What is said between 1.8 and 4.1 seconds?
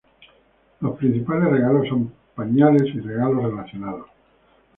son pañales y regalos relacionados.